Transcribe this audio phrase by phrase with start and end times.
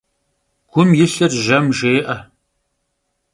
[0.71, 2.17] Gum yilhır jem jjê'e.